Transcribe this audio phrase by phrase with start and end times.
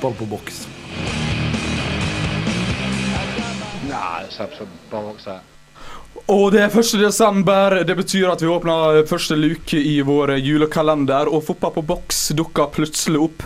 [0.00, 0.68] fotball på boks.
[3.90, 4.24] Nei,
[5.24, 5.42] that.
[6.26, 6.94] Og det er 1.
[7.02, 7.82] desember.
[7.84, 12.72] Det betyr at vi åpner første luke i vår julekalender, og fotball på boks dukker
[12.72, 13.44] plutselig opp.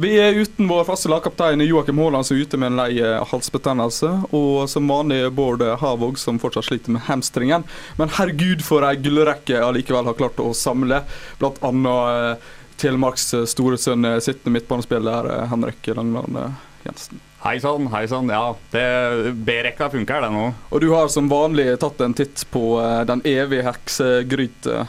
[0.00, 3.24] Vi er uten vår faste lagkaptein Joakim Haaland som er ute med en lei eh,
[3.32, 4.12] halsbetennelse.
[4.30, 7.66] Og som vanlig Bård Havåg som fortsatt sliter med hamstringen.
[7.98, 11.02] Men herregud for ei gullrekke allikevel har klart å samle.
[11.42, 16.54] Blant annet eh, Telemarks store sønn, eh, sittende midtbanespiller eh, Henrik Langland eh,
[16.86, 17.20] Jensen.
[17.44, 18.28] Hei sann, hei sann.
[18.32, 20.46] Ja, det- B-rekka funker, det nå.
[20.70, 24.86] Og du har som vanlig tatt en titt på eh, den evige heksegryte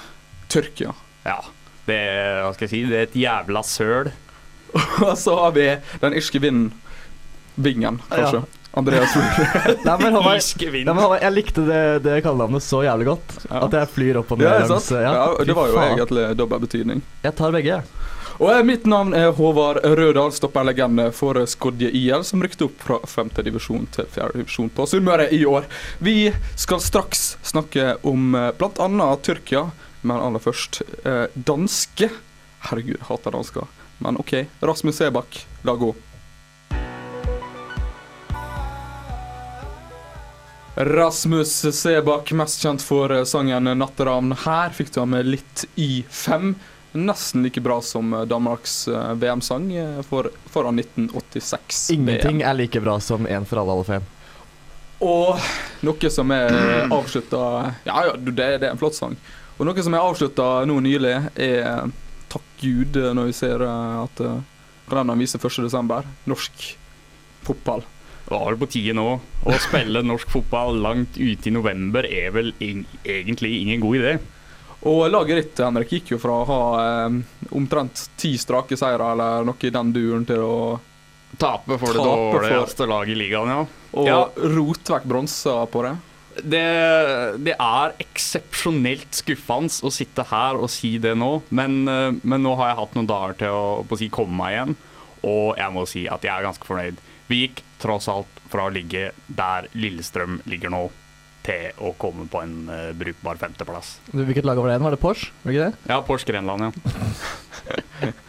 [0.52, 0.94] Tyrkia.
[1.28, 1.40] Ja.
[1.88, 2.00] Det,
[2.44, 4.12] hva skal jeg si, det er et jævla søl.
[5.08, 5.68] Og så har vi
[6.04, 6.72] den irske vinden.
[7.62, 8.46] Vingen, kanskje.
[8.80, 9.82] Andreas Ruud.
[9.84, 10.86] Nei, men Håvard, Irske vind.
[10.88, 13.34] nei, men Håvard, jeg likte det, det kallenavnet så jævlig godt.
[13.50, 13.66] Ja.
[13.66, 15.02] At jeg flyr opp og ned Ja, det langs sant?
[15.04, 15.96] Ja, fy det var jo faen.
[15.98, 17.02] egentlig dobbel betydning.
[17.26, 18.08] Jeg tar begge, jeg.
[18.42, 22.98] Og eh, mitt navn er Håvard Rødahl, stopperlegende for Skodje IL, som rykte opp fra
[23.12, 25.68] femte divisjon til fjerde divisjon på Sunnmøre i år.
[26.02, 26.16] Vi
[26.58, 29.10] skal straks snakke om eh, bl.a.
[29.28, 29.68] Tyrkia,
[30.08, 32.08] men aller først eh, danske.
[32.72, 33.68] Herregud, jeg hater dansker.
[34.02, 34.34] Men OK.
[34.66, 35.92] Rasmus Sebakk, la gå.
[40.86, 44.34] Rasmus Sebakk, mest kjent for eh, sangen 'Natteravn'.
[44.46, 46.56] Her fikk du ham med litt i fem.
[46.92, 49.68] Nesten like bra som eh, Danmarks eh, VM-sang
[50.10, 51.92] for, foran 1986.
[51.92, 54.10] Ingenting er like bra som En for alle, alle for.
[55.06, 55.46] Og
[55.86, 56.58] noe som er
[56.94, 57.44] avslutta
[57.86, 59.16] Ja, ja, det, det er en flott sang.
[59.58, 61.90] Og noe som er avslutta nå nylig, er
[62.32, 64.22] Takk Gud, når vi ser at
[64.90, 66.06] Rennan viser 1.12.
[66.30, 66.70] Norsk
[67.46, 67.84] fotball.
[68.32, 69.08] Var det på tide nå.
[69.44, 74.14] Å spille norsk fotball langt ute i november er vel egentlig ingen god idé.
[74.88, 77.18] Og laget ditt, Henrik, gikk jo fra å ha eh,
[77.54, 80.56] omtrent ti strake seire eller noe i den duren til å
[81.40, 83.62] Tape for det dårligste laget i ligaen, ja.
[83.96, 84.18] og Ja.
[84.52, 85.94] rote vekk bronsa på det.
[86.44, 86.64] Det,
[87.44, 92.56] det er eksepsjonelt skuffende å sitte her og si det nå, men, eh, men nå
[92.60, 94.76] har jeg hatt noen dager til å, på å si, komme meg igjen,
[95.24, 97.00] og jeg må si at jeg er ganske fornøyd.
[97.32, 100.82] Vi gikk tross alt fra å ligge der Lillestrøm ligger nå,
[101.42, 103.96] til å komme på en uh, brukbar femteplass.
[104.12, 104.84] Du, Hvilket lag var det igjen?
[104.86, 105.32] Var det Porsche?
[105.42, 105.90] Var det ikke det?
[105.90, 108.12] Ja, Porsche Grenland, ja.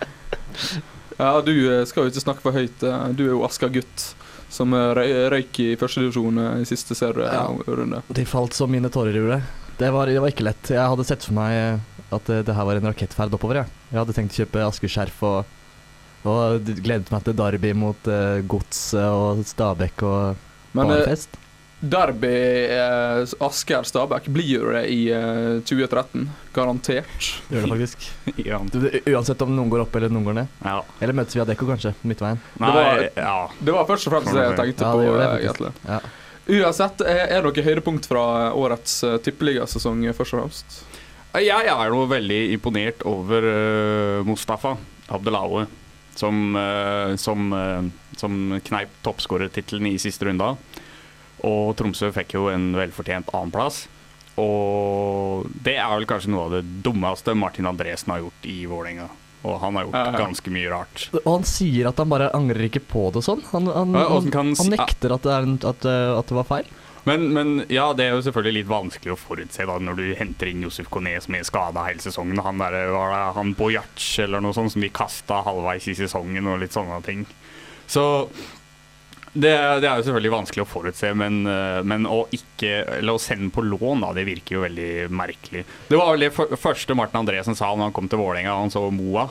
[1.19, 2.83] Ja, du eh, skal jo ikke snakke for høyt.
[2.89, 4.07] eh, Du er jo Asker-gutt,
[4.53, 8.01] som røy, røyk i førstedivisjon i siste serierunde.
[8.17, 9.39] De falt som mine tårer gjorde.
[9.79, 10.73] Det var, det var ikke lett.
[10.73, 11.81] Jeg hadde sett for meg
[12.13, 13.63] at det, det her var en rakettferd oppover.
[13.63, 15.55] Jeg, jeg hadde tenkt å kjøpe Asker-skjerf og,
[16.29, 20.37] og gledet meg til Derby mot uh, Godset og Stabæk og
[20.77, 21.39] Men eh, barfest.
[21.83, 22.31] Derby
[22.71, 26.29] eh, Asker-Stabæk blir jo det i eh, 2013.
[26.55, 27.27] Garantert.
[27.49, 28.07] Det gjør det faktisk.
[28.53, 28.61] ja.
[28.71, 30.53] Du, uansett om noen går opp eller noen går ned.
[30.63, 30.77] ja.
[31.03, 32.39] Eller møtes vi av Dekko, kanskje, midtveien.
[32.63, 33.35] Nei, var- ja.
[33.59, 35.19] Det var først og fremst det jeg tenkte Ja, på.
[35.19, 36.11] det det eh.
[36.63, 38.23] Uansett, er er det noe høydepunkt fra
[38.59, 40.79] årets uh, tippeligasesong først og fremst?
[41.43, 44.77] Jeg er jo veldig imponert over uh, Mustafa
[45.13, 45.67] Abdelaue,
[46.19, 47.83] som, eh, som, eh,
[48.17, 50.57] som kneip toppskårertittelen i siste runde.
[51.43, 53.87] Og Tromsø fikk jo en velfortjent annenplass.
[54.41, 59.09] Og det er vel kanskje noe av det dummeste Martin Andresen har gjort i Vålerenga.
[59.43, 60.19] Og han har gjort Ja, ja.
[60.23, 61.09] ganske mye rart.
[61.25, 63.43] Og han sier at han bare angrer ikke på det og sånn.
[63.51, 66.39] Han, han, Ja, han, han han nekter at det, er en, at, eh, at det
[66.39, 66.71] var feil.
[67.09, 70.53] Men, men ja, det er jo selvfølgelig litt vanskelig å forutse da når du henter
[70.53, 72.39] inn Josef Kone som er skada hele sesongen.
[72.45, 76.47] Han der, var det han Bojac eller noe sånt som de kasta halvveis i sesongen
[76.53, 77.25] og litt sånne ting.
[77.91, 78.05] Så
[79.33, 83.49] det, det er jo selvfølgelig vanskelig å forutse, men, eh, men å ikke å sende
[83.55, 85.65] på lån, da, det virker jo veldig merkelig.
[85.89, 88.85] Det var vel det første Martin Andresen sa når han kom til Vålerenga han så
[88.93, 89.31] Moa.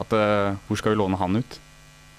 [0.00, 1.58] At uh, hvor skal vi låne han ut?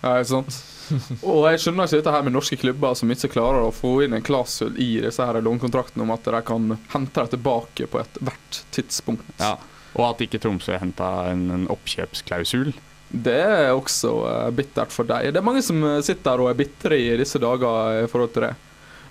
[0.03, 0.59] Ja, ikke sant?
[1.31, 4.15] Og jeg skjønner ikke dette her med norske klubber som ikke klarer å få inn
[4.17, 8.63] en klausul i disse her lånekontraktene om at de kan hente det tilbake på ethvert
[8.75, 9.29] tidspunkt.
[9.41, 9.55] Ja.
[9.93, 12.73] Og at ikke Tromsø henta en, en oppkjøpsklausul.
[13.13, 15.29] Det er også eh, bittert for deg.
[15.33, 18.47] Det er mange som eh, sitter og er bitre i disse dager i forhold til
[18.47, 18.53] det.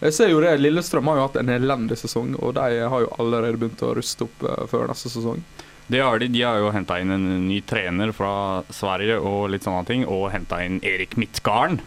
[0.02, 3.12] Jeg ser jo det, Lillestrøm har jo hatt en elendig sesong, og de har jo
[3.22, 5.44] allerede begynt å ruste opp eh, før neste sesong.
[5.92, 6.28] Det har de.
[6.32, 10.06] De har jo henta inn en ny trener fra Sverige og litt sånne ting.
[10.08, 11.82] Og henta inn Erik Midtgarden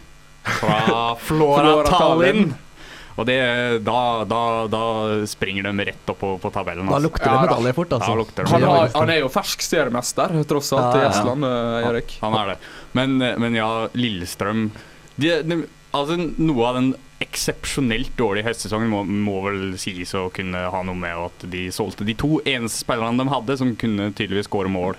[0.46, 0.78] fra
[1.26, 2.54] Flora Flora Tallinn.
[3.16, 3.38] Og det,
[3.86, 4.82] da, da, da
[5.26, 6.84] springer de rett opp på, på tabellen.
[6.84, 7.08] Da altså.
[7.08, 7.46] lukter Ja, det da.
[7.48, 8.10] medalje fort, altså.
[8.12, 11.06] Ja, lukter Han, har, han er jo fersk seriemester, tross alt, i.
[11.08, 12.18] Estland, eh, Erik.
[12.20, 12.58] Han er det.
[12.98, 14.68] Men, men ja, Lillestrøm
[15.16, 15.58] de, de,
[15.96, 16.92] altså, Noe av den
[17.24, 22.04] eksepsjonelt dårlig høstsesong må, må vel sies å kunne ha noe med at de solgte
[22.04, 24.98] de to eneste spillerne de hadde som kunne tydeligvis skåre mål.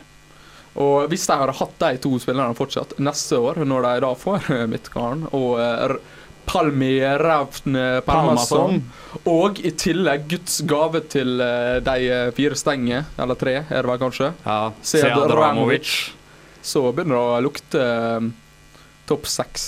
[0.77, 4.49] Og hvis de hadde hatt de to spillerne fortsatt neste år, når de da får
[4.71, 5.97] Midtgarden og eh,
[6.47, 8.83] Palmi Palmeraune Palmason,
[9.27, 13.91] og i tillegg Guds gave til eh, de eh, fire stenger, eller tre, er det
[13.91, 15.95] vel kanskje, Ja, Sead Ramovic.
[16.63, 18.29] Så begynner det å lukte eh,
[19.09, 19.67] topp seks.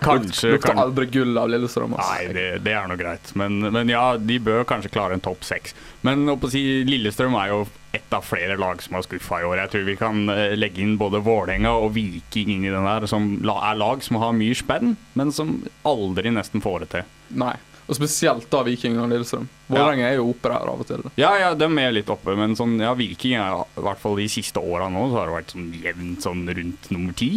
[0.00, 0.78] Kanskje, Lukter kan...
[0.78, 1.96] aldri gull av Lillestrøm.
[1.96, 3.32] Nei, det, det er nå greit.
[3.38, 5.74] Men, men ja, de bør kanskje klare en topp seks.
[6.06, 7.62] Men si, Lillestrøm er jo
[7.96, 9.62] ett av flere lag som har skuffa i år.
[9.62, 13.08] Jeg tror vi kan eh, legge inn både Vålerenga og Viking inn i den der,
[13.08, 15.56] som er lag som har mye spenn, men som
[15.88, 17.08] aldri nesten får det til.
[17.40, 17.56] Nei.
[17.88, 19.46] Og spesielt da Viking og Lillestrøm.
[19.72, 21.06] Vålerenga er jo oppe der av og til.
[21.16, 24.28] Ja, ja, de er litt oppe, men sånn, ja, Viking er i hvert fall de
[24.28, 27.30] siste åra nå, så har det vært sånn jevnt sånn rundt nummer ti.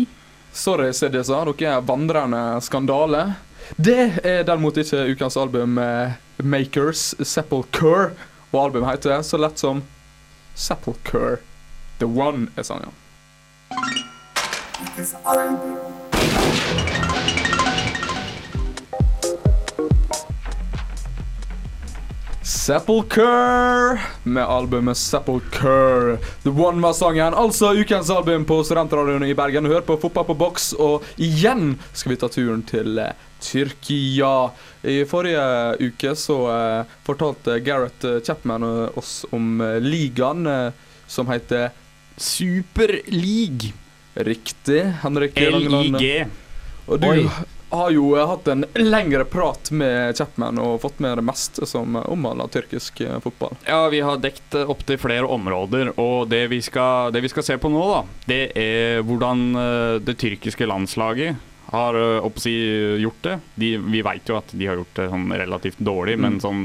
[0.53, 3.21] Sorry, CDSA, dere er vandrende skandale.
[3.79, 8.11] Det er derimot ikke ukens album eh, Makers Sepulchre.
[8.51, 9.83] Og albumet heter så lett som
[10.55, 11.37] Sepulchre.
[12.01, 12.91] The One er sangen.
[22.61, 26.17] Sepulchre med albumet Sepulcher.
[26.43, 27.33] The One var sangen.
[27.33, 29.65] Altså ukens album på Studentradioen i Bergen.
[29.65, 34.51] Hør på Fotball på boks, og igjen skal vi ta turen til eh, Tyrkia.
[34.85, 41.71] I forrige uke så uh, fortalte Gareth eh, Chapman oss om ligaen uh, som heter
[42.13, 43.73] Super League.
[44.13, 44.83] Riktig.
[45.01, 45.97] Henrik Langeland.
[45.97, 46.29] LIG.
[46.85, 47.25] Og du Oi.
[47.71, 51.95] Har jo eh, hatt en lengre prat med Chapman og fått med det meste som
[51.95, 53.55] eh, omhandler tyrkisk eh, fotball.
[53.67, 57.57] Ja, vi har dekt opptil flere områder, og det vi, skal, det vi skal se
[57.61, 59.47] på nå, da, det er hvordan
[60.03, 61.95] det tyrkiske landslaget har
[62.43, 62.53] si,
[62.99, 63.35] gjort det.
[63.55, 66.25] De, vi veit jo at de har gjort det sånn relativt dårlig, Mm.
[66.25, 66.63] men sånn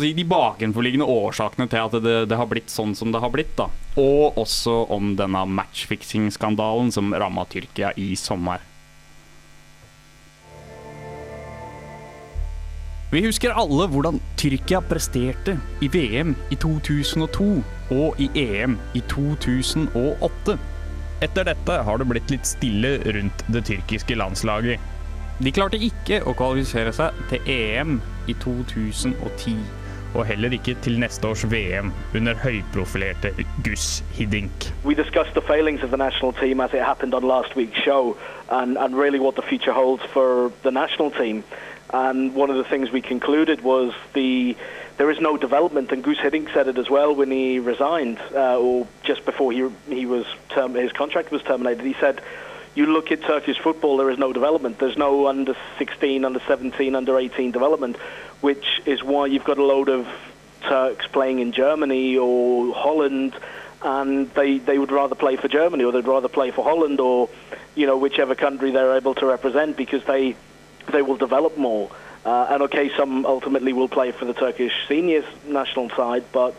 [0.00, 3.54] si, De bakenforliggende årsakene til at det, det har blitt sånn som det har blitt,
[3.58, 3.68] da.
[4.00, 8.66] Og også om denne matchfixing-skandalen som ramma Tyrkia i sommer.
[13.10, 17.46] Vi husker alle hvordan Tyrkia presterte i VM i 2002
[17.90, 20.54] og i EM i 2008.
[21.26, 24.78] Etter dette har det blitt litt stille rundt det tyrkiske landslaget.
[25.42, 27.96] De klarte ikke å kvalifisere seg til EM
[28.30, 29.58] i 2010,
[30.14, 33.34] og heller ikke til neste års VM under høyprofilerte
[33.66, 34.70] Gus Hiddink.
[34.84, 38.16] we discussed the failings of the national team as it happened on last show
[38.50, 39.34] and, and really what
[40.14, 41.42] for the national team.
[41.92, 44.56] And one of the things we concluded was the
[44.96, 48.58] there is no development, and Goose Hiddink said it as well when he resigned, uh,
[48.58, 51.84] or just before he he was term, his contract was terminated.
[51.84, 52.20] He said,
[52.74, 54.78] "You look at Turkish football, there is no development.
[54.78, 57.96] There's no under 16, under 17, under 18 development,
[58.40, 60.06] which is why you've got a load of
[60.62, 63.34] Turks playing in Germany or Holland."
[63.82, 67.30] and they, they would rather play for Germany or they'd rather play for Holland or
[67.74, 70.36] you know whichever country they're able to represent because they
[70.92, 71.90] they will develop more.
[72.24, 76.56] Uh, and okay, some ultimately will play for the Turkish seniors national side, but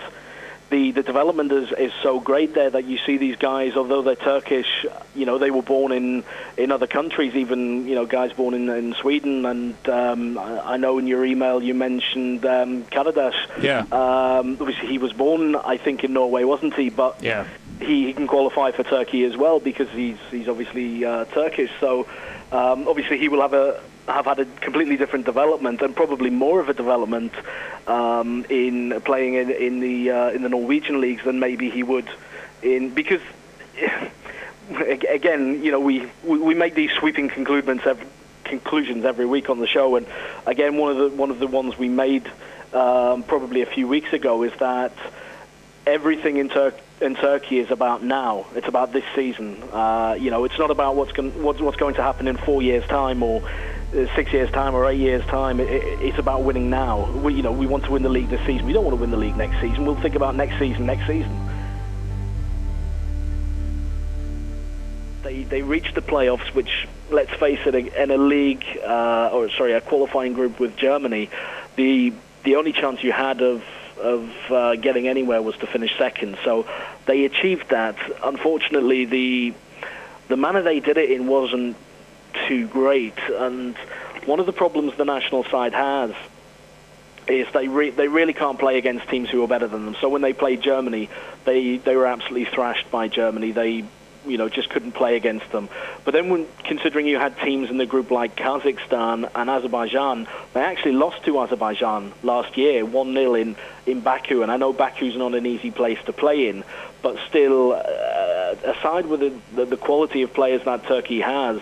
[0.71, 4.15] the, the development is, is so great there that you see these guys, although they're
[4.15, 6.23] Turkish, you know, they were born in,
[6.57, 9.45] in other countries, even, you know, guys born in, in Sweden.
[9.45, 13.35] And um, I, I know in your email you mentioned um, Karadas.
[13.61, 13.81] Yeah.
[13.91, 16.89] Um, obviously, he was born, I think, in Norway, wasn't he?
[16.89, 17.45] But Yeah.
[17.81, 21.69] he, he can qualify for Turkey as well because he's he's obviously uh, Turkish.
[21.81, 22.07] So
[22.53, 23.81] um, obviously he will have a
[24.13, 27.33] have had a completely different development and probably more of a development
[27.87, 32.09] um, in playing in, in the uh, in the Norwegian leagues than maybe he would
[32.61, 33.21] in because.
[35.09, 38.07] Again, you know, we, we, make these sweeping conclusions every,
[38.45, 40.07] conclusions every week on the show, and
[40.45, 42.25] again, one of the one of the ones we made
[42.73, 44.93] um, probably a few weeks ago is that
[45.85, 48.45] everything in, Tur- in Turkey is about now.
[48.55, 49.61] It's about this season.
[49.71, 52.85] Uh, you know, it's not about what's, what's, what's going to happen in four years'
[52.87, 53.41] time or
[54.15, 55.59] six years' time or eight years' time.
[55.59, 57.11] It, it, it's about winning now.
[57.11, 58.65] We, you know, we want to win the league this season.
[58.65, 59.85] We don't want to win the league next season.
[59.85, 61.49] We'll think about next season, next season.
[65.23, 69.73] They, they reached the playoffs, which, let's face it, in a league, uh, or sorry,
[69.73, 71.29] a qualifying group with Germany,
[71.75, 73.63] the the only chance you had of
[74.01, 76.37] of uh, getting anywhere was to finish second.
[76.43, 76.67] So
[77.05, 77.95] they achieved that.
[78.23, 79.53] Unfortunately, the
[80.27, 81.75] the manner they did it in wasn't
[82.47, 83.75] too great, and
[84.25, 86.11] one of the problems the national side has
[87.27, 89.95] is they re- they really can't play against teams who are better than them.
[90.01, 91.09] So when they played Germany,
[91.45, 93.51] they they were absolutely thrashed by Germany.
[93.51, 93.85] They
[94.25, 95.69] you know just couldn't play against them.
[96.03, 100.61] But then when considering you had teams in the group like Kazakhstan and Azerbaijan, they
[100.61, 105.33] actually lost to Azerbaijan last year, 1-0 in in Baku, and I know Baku's not
[105.33, 106.63] an easy place to play in,
[107.01, 111.59] but still, uh, aside with the, the, the quality of players that Turkey has,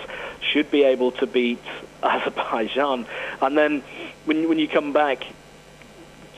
[0.51, 1.63] should be able to beat
[2.03, 3.05] Azerbaijan.
[3.41, 3.83] And then
[4.25, 5.23] when when you come back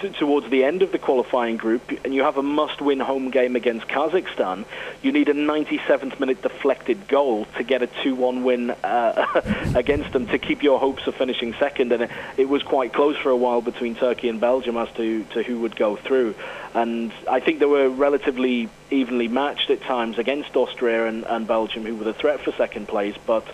[0.02, 3.56] t- towards the end of the qualifying group and you have a must-win home game
[3.56, 4.66] against Kazakhstan,
[5.02, 9.42] you need a 97th minute deflected goal to get a 2-1 win uh,
[9.76, 11.92] against them to keep your hopes of finishing second.
[11.92, 15.24] And it, it was quite close for a while between Turkey and Belgium as to,
[15.26, 16.36] to who would go through.
[16.74, 21.86] And I think they were relatively evenly matched at times against Austria and, and Belgium,
[21.86, 23.16] who were the threat for second place.
[23.26, 23.46] But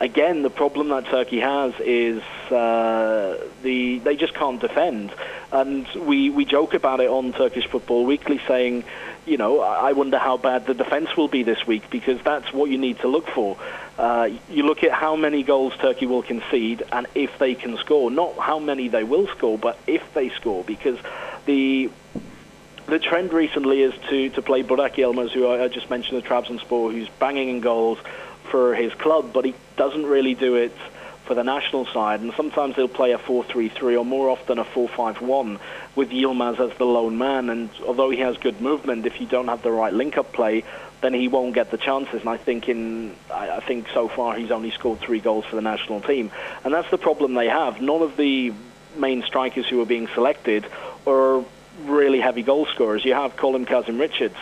[0.00, 5.12] again, the problem that Turkey has is uh, the they just can't defend,
[5.52, 8.84] and we we joke about it on Turkish Football Weekly, saying,
[9.26, 12.70] you know, I wonder how bad the defence will be this week because that's what
[12.70, 13.56] you need to look for.
[13.98, 18.10] Uh, you look at how many goals Turkey will concede and if they can score,
[18.10, 20.98] not how many they will score, but if they score, because
[21.44, 21.90] the
[22.86, 26.26] the trend recently is to, to play Burak Yilmaz, who I, I just mentioned, the
[26.26, 27.98] Trabzonspor, who's banging in goals
[28.50, 30.76] for his club, but he doesn't really do it
[31.24, 32.20] for the national side.
[32.20, 35.60] And sometimes they'll play a 4-3-3 or more often a 4-5-1
[35.94, 37.50] with Yilmaz as the lone man.
[37.50, 40.64] And although he has good movement, if you don't have the right link-up play,
[41.00, 42.20] then he won't get the chances.
[42.20, 45.56] And I think in I, I think so far he's only scored three goals for
[45.56, 46.30] the national team,
[46.64, 47.80] and that's the problem they have.
[47.80, 48.52] None of the
[48.96, 50.66] main strikers who are being selected
[51.06, 51.44] are
[51.84, 53.04] really heavy goal scorers.
[53.04, 54.36] You have Colin Kazim Richards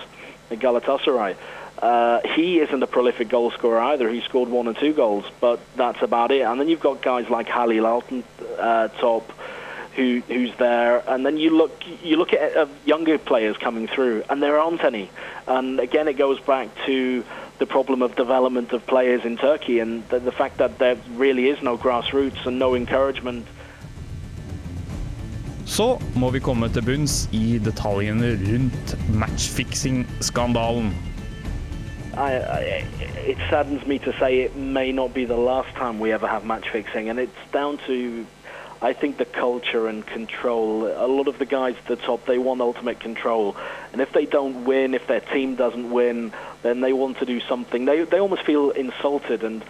[0.50, 1.36] at Galatasaray.
[1.80, 4.10] Uh, he isn't a prolific goal scorer either.
[4.10, 6.42] He scored one or two goals, but that's about it.
[6.42, 8.24] And then you've got guys like Halil Alton
[8.58, 9.30] uh, top,
[9.94, 11.04] who who's there.
[11.08, 14.82] And then you look you look at uh, younger players coming through, and there aren't
[14.82, 15.08] any.
[15.46, 17.24] And again, it goes back to
[17.58, 21.48] the problem of development of players in Turkey and the, the fact that there really
[21.48, 23.46] is no grassroots and no encouragement
[25.68, 30.88] Så må vi komme til bunns i detaljene rundt matchfixing-skandalen.
[32.18, 32.58] I, I,
[32.98, 36.44] it saddens me to say it may not be the last time we ever have
[36.44, 38.26] match fixing, and it's down to,
[38.82, 40.86] I think, the culture and control.
[40.86, 43.56] A lot of the guys at the top, they want ultimate control,
[43.92, 46.32] and if they don't win, if their team doesn't win,
[46.62, 47.84] then they want to do something.
[47.84, 49.64] They they almost feel insulted, and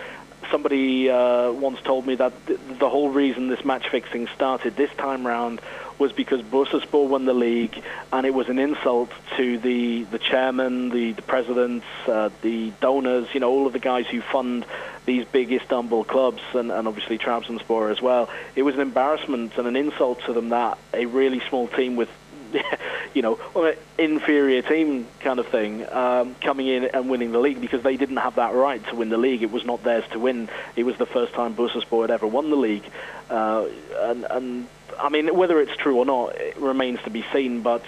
[0.51, 4.91] somebody uh, once told me that th- the whole reason this match fixing started this
[4.95, 5.61] time round
[5.99, 10.91] was because Bursaspor won the league, and it was an insult to the, the chairman,
[10.91, 14.65] the, the presidents, uh, the donors, you know, all of the guys who fund
[15.07, 18.29] these big Istanbul clubs, and, and obviously Trabzonspor as well.
[18.55, 22.11] It was an embarrassment and an insult to them that a really small team with
[23.15, 27.61] you know, an inferior team kind of thing, um, coming in and winning the league
[27.61, 29.43] because they didn't have that right to win the league.
[29.43, 30.49] It was not theirs to win.
[30.77, 32.85] It was the first time Bursaspor had ever won the league,
[33.31, 37.63] uh, and, and I mean, whether it's true or not, it remains to be seen.
[37.63, 37.85] But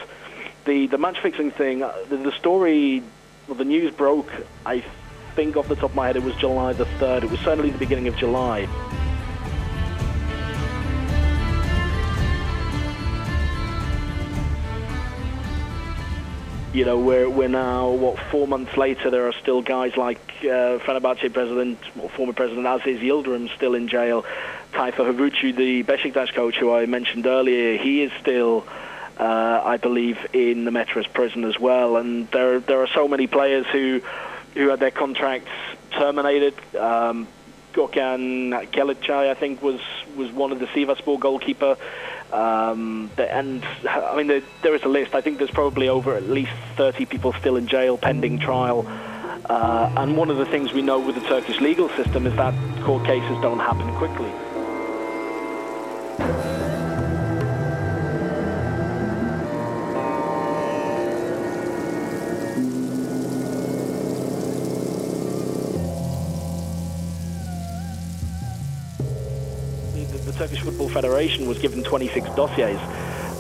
[0.64, 3.02] the the match fixing thing, uh, the, the story,
[3.49, 4.31] well, the news broke.
[4.64, 4.85] I
[5.35, 7.25] think off the top of my head, it was July the third.
[7.25, 8.69] It was certainly the beginning of July.
[16.72, 20.78] You know, we're, we're now, what, four months later, there are still guys like uh,
[20.78, 24.24] Fenerbahce president, or former president Aziz Yildirim still in jail.
[24.72, 28.64] Taifa Havucu, the Besiktas coach who I mentioned earlier, he is still,
[29.18, 31.96] uh, I believe, in the Metros prison as well.
[31.96, 34.00] And there, there are so many players who,
[34.54, 35.50] who had their contracts
[35.90, 36.54] terminated.
[36.76, 37.26] Um,
[37.72, 39.80] Gökhan Kelicay, I think, was,
[40.16, 41.76] was one of the Sivasspor goalkeeper.
[42.32, 45.14] Um, and I mean, there, there is a list.
[45.14, 48.87] I think there's probably over at least 30 people still in jail pending trial.
[49.49, 52.54] Uh, and one of the things we know with the Turkish legal system is that
[52.84, 54.30] court cases don't happen quickly.
[71.00, 72.78] Federation was given 26 dossiers,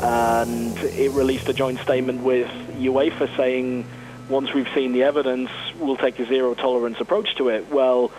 [0.00, 2.48] and it released a joint statement with
[2.78, 3.84] UEFA saying,
[4.30, 7.70] once we've seen the evidence, we'll take a zero tolerance approach to it.
[7.70, 8.12] Well,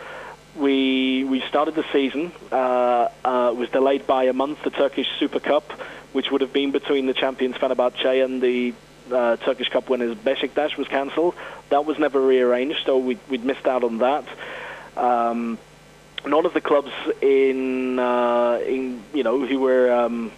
[0.55, 2.31] we we started the season.
[2.51, 4.61] Uh, uh, was delayed by a month.
[4.61, 5.71] The Turkish Super Cup,
[6.13, 8.75] which would have been between the champions Fenerbahce and the
[9.11, 11.33] uh, Turkish Cup winners Besiktas, was cancelled.
[11.69, 14.25] That was never rearranged, so we, we'd missed out on that.
[14.95, 15.57] Um,
[16.25, 20.31] none of the clubs in, uh, in you know, who were um,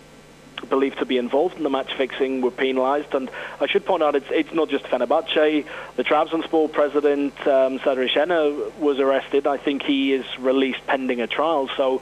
[0.70, 3.14] believed to be involved in the match fixing were penalised.
[3.14, 5.66] And I should point out, it's, it's not just Fenerbahce.
[5.96, 9.48] The Trabzonspor president, um, Sadri was arrested.
[9.48, 11.70] I think he is released pending a trial.
[11.76, 12.02] So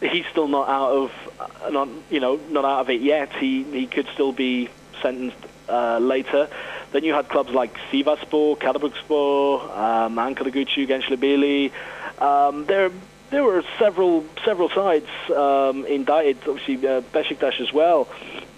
[0.00, 3.32] he's still not out of, uh, not you know, not out of it yet.
[3.34, 4.68] He he could still be
[5.02, 5.36] sentenced
[5.68, 6.48] uh, later.
[6.92, 11.70] Then you had clubs like Sivasspor, Karabukspor, um, Ankaragucu, Gençlerbirliği.
[12.18, 12.90] Um, there,
[13.30, 16.38] there were several several sides um, indicted.
[16.48, 18.08] Obviously, uh, Besiktas as well.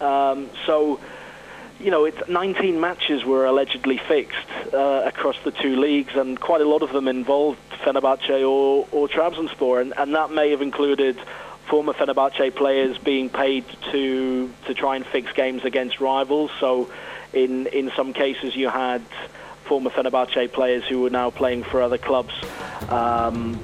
[0.01, 0.99] Um, so
[1.83, 6.61] you know, it's 19 matches were allegedly fixed uh, across the two leagues, and quite
[6.61, 11.19] a lot of them involved Fenerbahce or, or Trabzonspor, and, and that may have included
[11.67, 16.51] former Fenerbahce players being paid to to try and fix games against rivals.
[16.61, 16.91] So,
[17.33, 19.03] in in some cases, you had
[19.65, 22.35] former Fenerbahce players who were now playing for other clubs.
[22.89, 23.59] Um,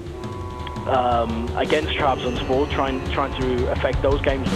[0.88, 4.48] um, against Trabzonspor, trying trying to affect those games.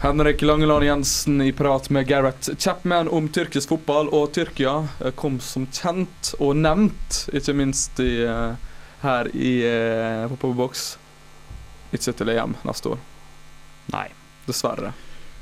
[0.00, 5.40] Henrik Langeland Jensen i prat med Gareth Chapman om tyrkisk fotball, og Tyrkia eh, kom
[5.40, 8.54] som kjent og nevnt, ikke minst i, eh,
[9.02, 10.86] her i eh, Fotballboks,
[11.90, 13.02] ikke til EM neste år.
[13.90, 14.06] Nei.
[14.48, 14.94] Dessverre.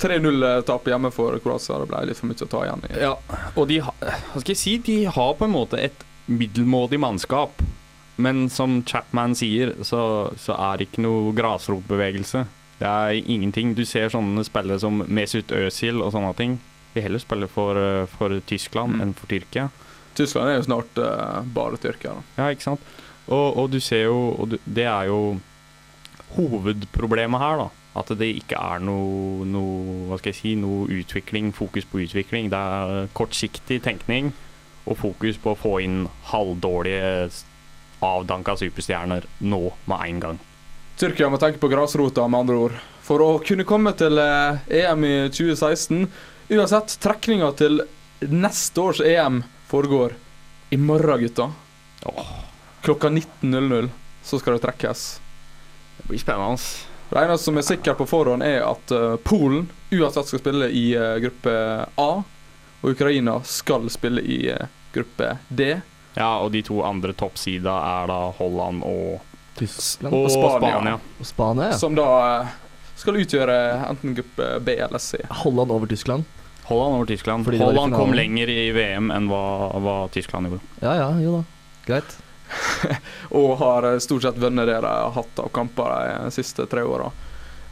[0.03, 1.79] 3-0-tap hjemme for Kroatia.
[1.83, 2.83] Det ble litt for mye å ta igjen.
[3.01, 3.15] Ja,
[3.57, 3.79] og de,
[4.37, 7.63] skal jeg si, de har på en måte et middelmådig mannskap.
[8.17, 12.47] Men som Chapman sier, så, så er det ikke noe grasrotbevegelse.
[12.81, 13.75] Det er ingenting.
[13.77, 16.59] Du ser sånne spillere som Mesut Özil og sånne ting.
[16.97, 19.01] De heller spiller for, eh, for Tyskland Mm.
[19.05, 19.69] enn for Tyrkia.
[20.17, 22.15] Tyskland er jo snart uh, bare Tyrkia.
[22.17, 22.23] da.
[22.41, 22.81] Ja, ikke sant?
[23.29, 25.37] Og, og du ser jo og du, Det er jo
[26.37, 27.69] hovedproblemet her, da.
[27.97, 32.51] At det ikke er noe, noe Hva skal jeg si Noe utvikling, fokus på utvikling.
[32.53, 34.35] Det er kortsiktig tenkning
[34.87, 37.31] og fokus på å få inn halvdårlige,
[38.07, 40.39] avdanka superstjerner nå med en gang.
[41.01, 42.77] Tyrkia må tenke på grasrota, med andre ord.
[43.03, 46.07] For å kunne komme til eh, EM i 2016
[46.47, 47.81] Uansett, trekninga til
[48.31, 50.13] neste års EM foregår
[50.71, 51.49] i morgen, gutta.
[52.87, 53.89] Klokka 19.00
[54.23, 55.07] så skal det trekkes.
[55.99, 56.95] Det blir spennende.
[57.11, 60.89] Det eneste som er sikkert på forhånd, er at eh, Polen uansett skal spille i
[60.99, 61.53] eh, gruppe
[61.95, 62.11] A,
[62.81, 65.77] og Ukraina skal spille i eh, gruppe D.
[66.17, 69.21] Ja, og de to andre toppsida er da Holland og,
[69.57, 70.59] Tyskland og Og Spania.
[70.73, 70.95] Spania.
[71.21, 71.69] og Spania.
[71.71, 71.79] Ja.
[71.79, 72.09] Som da
[72.97, 73.57] skal utgjøre
[73.91, 75.21] enten gruppe B eller C.
[75.45, 76.25] Holland over Tyskland.
[76.67, 77.45] Holland over Tyskland.
[77.45, 79.43] Fordi Holland kom lenger i VM enn hva,
[79.79, 80.65] hva Tyskland gjorde.
[80.83, 81.43] Ja ja, jo da.
[81.87, 82.17] Greit.
[83.41, 86.85] Og har eh, stort sett vunnet det de har hatt av kamper de siste tre
[86.87, 87.11] åra.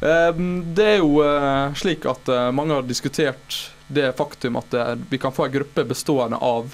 [0.00, 0.32] Eh,
[0.76, 4.72] Det er jo eh, slik at mange har diskutert det faktum at
[5.10, 6.72] vi kan få en gruppe bestående av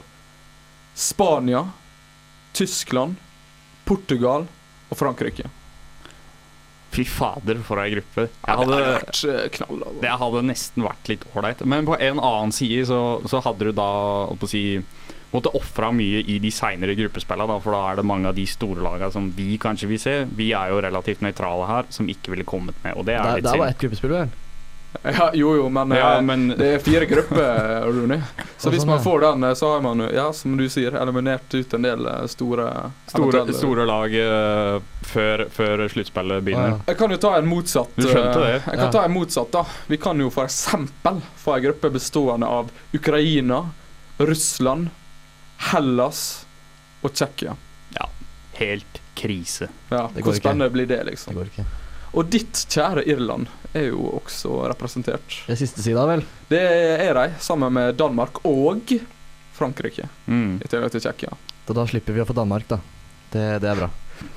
[0.94, 1.64] Spania,
[2.54, 3.16] Tyskland,
[3.84, 4.46] Portugal
[4.90, 5.48] og Frankrike.
[6.90, 8.24] Fy fader, for ei gruppe.
[8.26, 9.82] Jeg det hadde, hadde eh, knall.
[9.84, 10.00] Altså.
[10.02, 11.62] det hadde nesten vært litt ålreit.
[11.70, 12.98] Men på en annen side så,
[13.30, 13.86] så hadde du da
[14.26, 14.64] å si
[15.30, 18.82] måtte ofra mye i de seinere gruppespillene, for da er det mange av de store
[18.84, 20.16] lagene som vi kanskje vil se.
[20.36, 23.34] Vi er jo relativt nøytrale her, som ikke ville kommet med, og det er Det,
[23.40, 24.38] litt det Der var ett gruppespill, vel?
[25.02, 28.22] Ja, jo, jo, men, Ja, eh, men det er fire grupper, Rune.
[28.58, 31.54] Så hvis sånn, man får den, eh, så har man, ja, som du sier, eliminert
[31.54, 32.66] ut en del eh, store
[33.06, 34.80] store, store lag eh,
[35.12, 36.80] før, før sluttspillet begynner.
[36.90, 37.94] Jeg kan jo ta en motsatt.
[37.94, 38.56] Du skjønte eh, det?
[38.66, 39.64] Jeg kan ta en motsatt, da.
[39.86, 43.68] Vi kan jo eksempel få en gruppe bestående av Ukraina,
[44.18, 44.90] Russland,
[45.70, 46.46] Hellas
[47.04, 47.56] og Tsjekkia.
[48.60, 49.68] Helt krise.
[49.88, 50.40] Ja, Det hvor ikke.
[50.42, 51.34] spennende blir det, Det liksom?
[51.34, 51.64] går ikke.
[52.12, 55.22] Og ditt kjære Irland er jo også representert.
[55.46, 56.24] Det er siste sida, vel?
[56.50, 58.90] Det er de, sammen med Danmark og
[59.56, 60.60] Frankrike, Mm.
[60.64, 61.32] i tillegg til Tsjekkia.
[61.66, 62.80] Så da slipper vi å få Danmark, da.
[63.30, 63.90] Det, det er bra.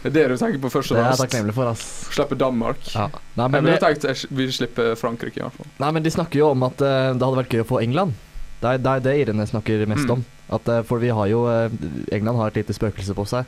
[0.04, 1.24] Det er det du tenker på først Det og er jeg fremst.
[1.34, 1.84] takknemlig for, ass.
[2.14, 2.78] Slippe Danmark.
[2.94, 3.08] Ja.
[3.36, 5.68] Nei, Jeg men, ville det, tenkt vi slipper Frankrike, i hvert fall.
[5.80, 8.14] nei, men de snakker jo om at uh, det hadde vært gøy å få England.
[8.62, 10.12] Det er det, er det irene snakker mest Mm.
[10.12, 10.26] om.
[10.50, 11.70] At, eh, for vi har jo eh,
[12.12, 13.46] England har et lite spøkelse på seg.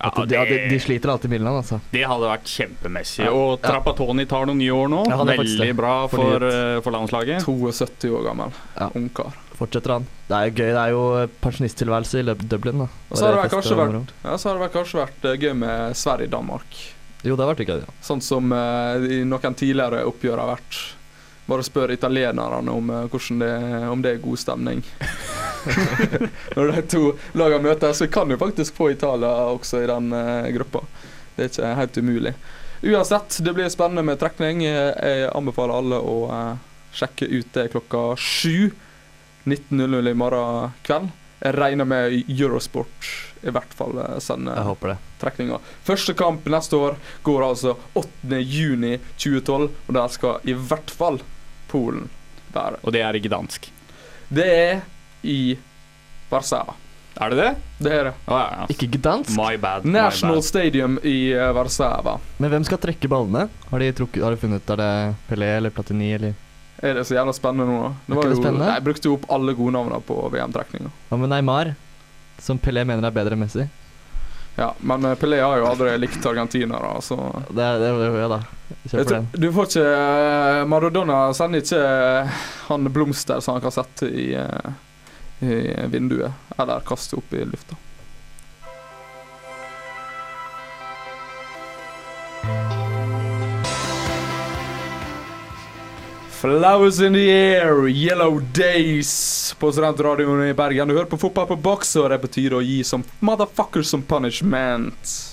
[0.00, 1.78] Ja, At de, de, de sliter alltid med England, altså.
[1.92, 3.26] Det hadde vært kjempemessig.
[3.26, 3.32] Ja.
[3.36, 5.02] Og Trappatoni tar noen nye år nå.
[5.10, 7.44] Ja, Veldig bra for, eh, for landslaget.
[7.44, 8.88] 72 år gammel Ja.
[8.96, 9.36] ungkar.
[9.58, 10.06] Fortsetter han.
[10.26, 10.70] Det er jo gøy.
[10.72, 11.04] Det er jo
[11.44, 12.88] pensjonisttilværelse i Dublin, da.
[13.10, 16.80] Og så har det kanskje vært- Ja, så har det kanskje vært gøy med Sverige-Danmark.
[17.22, 17.92] Jo, det har vært gøy, ja.
[18.02, 20.94] Sånn som uh, i noen tidligere oppgjør har vært.
[21.46, 24.82] Bare spør italienerne om uh, det, om det er god stemning.
[26.56, 27.02] Når de to
[27.38, 27.98] lagene møtes.
[27.98, 30.84] Så vi kan jo faktisk få Italia også i den eh, gruppa.
[31.36, 32.34] Det er ikke helt umulig.
[32.82, 34.64] Uansett, det blir spennende med trekning.
[34.66, 36.54] Eh, Jeg anbefaler alle å eh,
[36.92, 38.72] sjekke ut det klokka sju.
[39.44, 41.10] 19.00 i morgen kveld.
[41.42, 43.08] Jeg regner med Eurosport
[43.42, 44.68] i hvert fall sender
[45.18, 45.58] trekninga.
[45.82, 46.94] Første kamp neste år
[47.26, 48.38] går altså 8.
[48.38, 51.18] juni 2012, og der skal i hvert fall
[51.72, 52.06] Polen
[52.54, 52.78] være.
[52.84, 53.66] Og det er ikke dansk.
[54.32, 54.84] Det er
[55.22, 55.58] i
[56.30, 56.74] Warszawa.
[57.20, 57.50] Er det det?
[57.84, 58.12] Det er det.
[58.26, 58.66] Oh, ja.
[58.72, 59.34] Ikke Gdansk.
[59.36, 59.84] My bad.
[59.84, 60.44] my National bad.
[60.44, 62.14] Stadium i uh, Warszawa.
[62.40, 63.48] Men hvem skal trekke ballene?
[63.70, 64.92] Har de, trukket, har de funnet Er det
[65.28, 66.32] Pelé eller Platini eller
[66.82, 67.92] Er det så jævla spennende nå, da?
[68.06, 68.64] Det var det jo, spennende?
[68.64, 70.90] nei, jeg brukte jo opp alle gode navnene på VM-trekninga.
[71.10, 71.74] Hva med Neymar?
[72.42, 73.68] Som Pelé mener er bedre enn Messi?
[74.56, 77.16] Ja, men eh, Pelé har jo aldri likt argentinere, så
[77.48, 78.40] Det er, det er ja da.
[78.82, 79.28] Kjør for du, den.
[79.44, 84.26] du får ikke eh, Maradona sender ikke eh, han blomster som han kan sette i,
[84.36, 84.72] eh,
[85.42, 87.78] i vinduet, eller kaste opp i lufta.
[96.42, 100.88] Flowers in the air, yellow days på studentradioen i Bergen.
[100.88, 105.31] Du hører på Fotball på boks, og det betyr å gi som motherfuckers som punishment.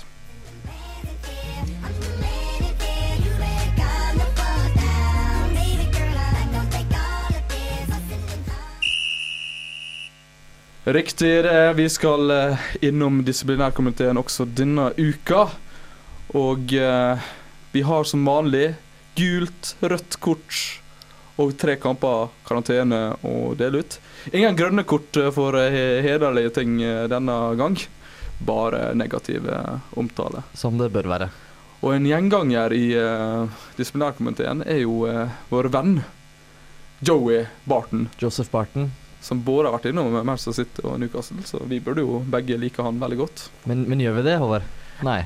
[10.91, 11.73] Riktig det.
[11.73, 15.43] Vi skal eh, innom disiplinærkomiteen også denne uka.
[16.33, 17.25] Og eh,
[17.71, 18.71] vi har som vanlig
[19.13, 20.61] gult, rødt kort
[21.37, 23.97] og tre kamper karantene å dele ut.
[24.33, 27.77] Ingen grønne kort eh, for hederlige ting denne gang.
[28.39, 29.59] Bare negative
[29.93, 30.41] omtale.
[30.57, 31.27] Som det bør være.
[31.83, 32.87] Og en gjenganger i
[33.77, 35.05] disiplinærkomiteen er jo
[35.53, 35.99] vår venn
[37.05, 38.89] Joey Barton Joseph Barton.
[39.21, 42.83] Som både har vært innom Manchester City og Newcastle, så vi burde jo begge like
[42.83, 43.49] han veldig godt.
[43.69, 44.69] Men, men gjør vi det, Håvard?
[45.05, 45.21] Nei.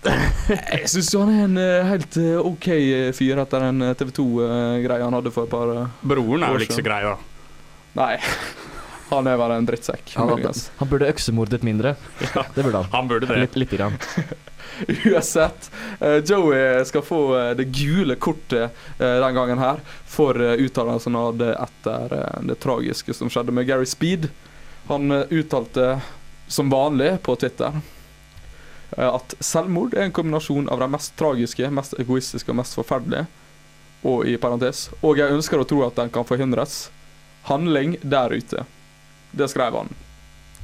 [0.08, 5.04] Jeg syns han er en eh, helt eh, OK eh, fyr etter den TV 2-greia
[5.04, 7.18] han hadde for et par Broren er År vel ikke så grei, da.
[8.00, 8.14] Nei.
[9.10, 10.14] Han er bare en drittsekk.
[10.20, 10.30] Han,
[10.78, 11.96] han burde øksemordet mindre.
[12.54, 12.90] Det burde han.
[12.92, 13.40] Han burde det.
[13.42, 13.98] Litt, litt grann.
[15.04, 15.70] Uansett,
[16.00, 21.30] eh, Joey skal få eh, det gule kortet eh, den gangen her for uttalelsen han
[21.32, 22.14] hadde etter
[22.48, 24.28] det tragiske som skjedde med Gary Speed.
[24.88, 26.00] Han uttalte
[26.48, 27.80] som vanlig på Twitter
[28.90, 33.28] at selvmord er en kombinasjon av de mest tragiske, mest egoistiske og mest forferdelige.
[34.02, 36.88] Og i parentes Og jeg ønsker å tro at den kan forhindres.
[37.46, 38.64] Handling der ute.
[39.30, 39.92] Det skrev han.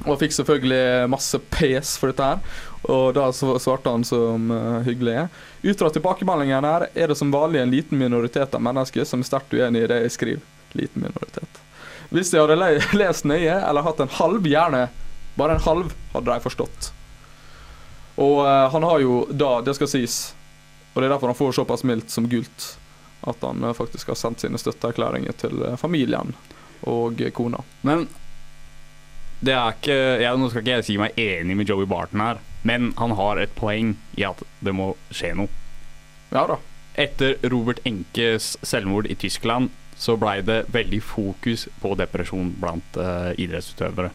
[0.05, 2.41] Og fikk selvfølgelig masse pes for dette her.
[2.87, 5.29] Og da svarte han som uh, hyggelig er.
[5.63, 9.29] Ut fra tilbakemeldingen her er det som vanlig en liten minoritet av mennesker som er
[9.29, 10.45] sterkt uenig i det jeg skriver.
[10.77, 11.61] Liten minoritet.
[12.13, 12.69] Hvis de hadde le
[13.01, 14.87] lest nøye, eller hatt en halv, gjerne
[15.37, 16.91] bare en halv, hadde de forstått.
[18.21, 20.19] Og uh, han har jo da, det skal sies,
[20.93, 22.69] og det er derfor han får såpass mildt som gult,
[23.27, 26.33] at han uh, faktisk har sendt sine støtteerklæringer til familien
[26.87, 27.59] og kona.
[27.85, 28.07] Men
[29.39, 32.39] det er ikke jeg, Nå skal ikke jeg si meg enig med Joey Barton her,
[32.67, 35.51] men han har et poeng i at det må skje noe.
[36.33, 36.57] Ja da.
[36.97, 43.33] Etter Robert Enkes selvmord i Tyskland så blei det veldig fokus på depresjon blant uh,
[43.37, 44.11] idrettsutøvere.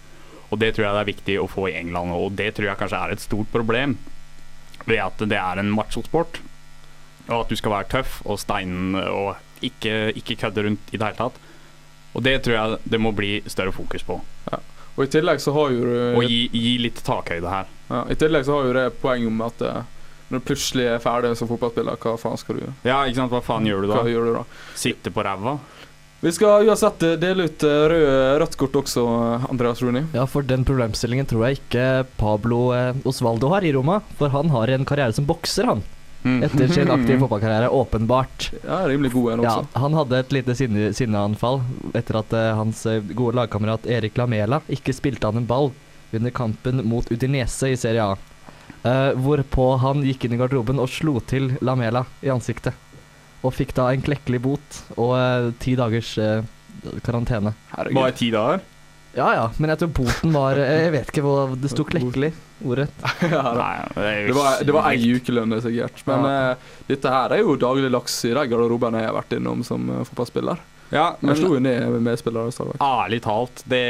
[0.53, 2.81] Og det tror jeg det er viktig å få i England, og det tror jeg
[2.83, 3.97] kanskje er et stort problem.
[4.85, 6.43] Ved at det er en machosport,
[7.31, 11.07] og at du skal være tøff og stein og ikke, ikke kødde rundt i det
[11.07, 11.39] hele tatt.
[12.13, 14.19] Og det tror jeg det må bli større fokus på.
[14.97, 17.69] Og i tillegg så har jo du Og gi, gi litt takhøyde her.
[17.89, 19.83] Ja, I tillegg så har jo det poeng om at eh,
[20.33, 22.75] når du plutselig er ferdig som fotballspiller, hva faen skal du gjøre?
[22.89, 23.33] Ja, ikke sant.
[23.35, 24.11] Hva faen gjør du Hva da?
[24.13, 24.45] gjør du da?
[24.81, 25.57] Sitte på ræva?
[26.23, 28.05] Vi skal uansett eh, dele ut eh, rød,
[28.45, 29.07] rødt kort også,
[29.51, 30.05] Andreas Rooney.
[30.17, 31.87] Ja, for den problemstillingen tror jeg ikke
[32.21, 32.69] Pablo
[33.09, 34.01] Osvaldo har i Roma.
[34.21, 35.83] For han har en karriere som bokser, han.
[36.23, 36.43] Mm.
[36.47, 38.53] Etter sin aktive fotballkarriere, åpenbart.
[38.63, 39.81] Ja, rimelig god en Ja, også.
[39.83, 41.63] han hadde et lite sinne, sinneanfall
[41.99, 45.73] etter at uh, hans eh, gode lagkamerat Erik Lamela ikke spilte han en ball
[46.15, 48.17] under kampen mot Udinese i Serie A.
[48.83, 52.79] Uh, hvorpå han gikk inn i garderoben og slo til Lamela i ansiktet.
[53.43, 56.15] Og fikk da en klekkelig bot og uh, ti dagers
[57.03, 57.53] karantene.
[57.75, 57.99] Herregud.
[57.99, 58.63] Bare ti dager?
[59.14, 62.31] Ja ja, men jeg tror boten var eh, Jeg vet ikke hva det sto klekkelig.
[62.64, 63.03] ordrett.
[63.35, 63.42] ja.
[63.59, 63.75] Nei,
[64.29, 66.01] det var, det var ei ukelønn, sikkert.
[66.09, 66.37] Men Ja.
[66.53, 70.01] uh, dette her er jo dagligdags i de garderobene jeg har vært innom som uh,
[70.09, 70.62] fotballspiller.
[70.92, 72.53] Ja, Men jeg slo jo ned med medspillere.
[72.81, 73.85] ærlig talt, det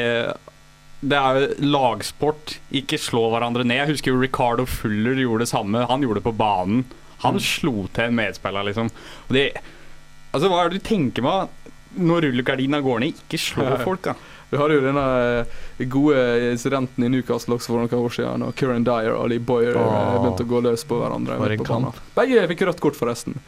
[1.03, 2.57] det er jo lagsport.
[2.79, 3.81] Ikke slå hverandre ned.
[3.81, 5.81] Jeg husker jo Ricardo Fuller gjorde det samme.
[5.91, 6.85] Han gjorde det på banen.
[7.25, 8.91] Han slo til en medspiller, liksom.
[9.29, 9.49] Og det
[10.33, 11.49] Altså, hva er det du tenker med
[11.99, 13.19] når rullegardina går ned?
[13.27, 14.15] Ikke slå folk, da.
[14.53, 15.03] Vi hadde jo denne
[15.41, 19.41] eh, gode incidenten i Newcastle også for noen år siden, og Kieran Dyer og Lee
[19.41, 20.17] Boyer eh, Åh.
[20.21, 21.39] begynte å gå løs på hverandre.
[21.41, 22.03] På banen.
[22.19, 23.39] Begge fikk rødt kort, forresten.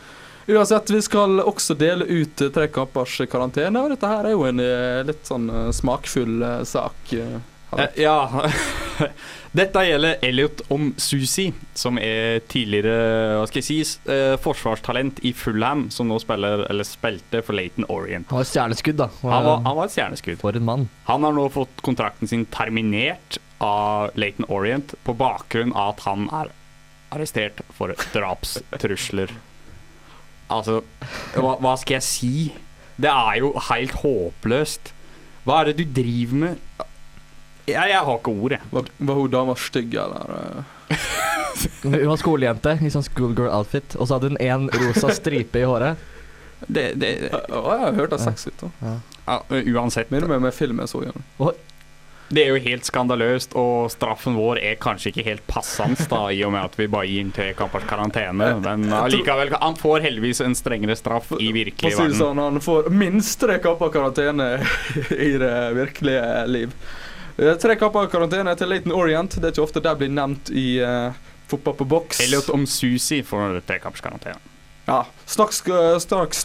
[0.49, 4.47] Uansett, vi skal også dele ut eh, tre kampers karantene, og dette her er jo
[4.49, 7.15] en eh, litt sånn eh, smakfull eh, sak.
[7.79, 8.03] Eh.
[8.05, 8.49] Ja.
[9.55, 11.47] Dette gjelder Elliot Om-Susi,
[11.79, 13.77] som er tidligere hva skal jeg si,
[14.11, 18.27] eh, forsvarstalent i Fullham, som nå spiller, eller spilte for Leighton Orient.
[18.33, 19.09] Han var et stjerneskudd, da.
[19.23, 20.41] Han var, han var et stjerneskudd.
[20.43, 20.89] For en mann.
[21.07, 26.27] Han har nå fått kontrakten sin terminert av Laton Orient på bakgrunn av at han
[26.35, 26.51] er
[27.15, 29.31] arrestert for drapstrusler.
[30.53, 30.81] Altså,
[31.39, 32.35] hva, hva skal jeg si?
[33.01, 34.91] Det er jo helt håpløst.
[35.47, 36.85] Hva er det du driver med?
[37.65, 38.71] Jeg, jeg har ikke ord, jeg.
[38.71, 40.65] Var, var hun dama stygg, eller?
[41.85, 46.01] Hun var skolejente i sånn schoolgirl-outfit, og så hadde hun én rosa stripe i håret.
[46.67, 47.31] Det, det, det.
[47.31, 48.67] jeg har hørt det sexy ut.
[48.67, 48.97] da.
[49.27, 49.39] ja,
[49.77, 50.11] uansett.
[50.13, 51.25] Minner meg med filmen jeg så igjen.
[52.35, 56.41] Det er jo helt skandaløst, og straffen vår er kanskje ikke helt passende, da, i
[56.47, 58.49] og med at vi bare gir tre kampers karantene.
[58.65, 62.17] Men allikevel, han får heldigvis en strengere straff i virkelig verden.
[62.19, 64.51] sånn, Han får minst tre kamper karantene
[65.29, 66.77] i det virkelige liv.
[67.37, 69.39] Eh, Tre-kapper-karantene til Laton Orient.
[69.39, 71.17] Det er ikke ofte det blir nevnt i uh,
[71.51, 72.21] fotball på boks.
[72.23, 74.39] Elliot om Susi får tre kampers karantene.
[74.85, 75.63] Ja, Straks
[76.05, 76.43] straks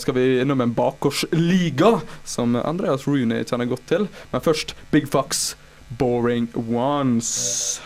[0.00, 4.08] skal vi innom en bakgårdsliga, som Andreas Rooney kjenner godt til.
[4.32, 5.52] Men først Big Fox,
[6.00, 7.82] Boring Ones.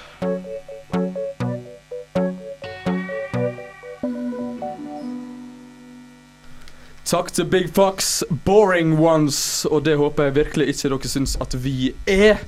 [7.08, 9.38] Takk til Big Fox, Boring Ones,
[9.70, 12.42] og det håper jeg virkelig ikke dere syns at vi er.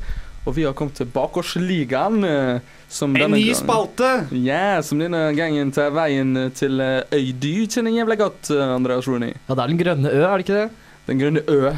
[0.49, 2.25] Og vi har kommet til Bakgårdsligaen.
[2.25, 4.27] eh, Som En ny spalte!
[4.33, 9.09] ja, som denne gangen tar veien til eh, øy du kjenner jævlig godt, eh, Andreas
[9.09, 9.33] Rooney.
[9.49, 10.71] Ja, det er den grønne ø, er det ikke det?
[11.07, 11.73] Den grønne ø.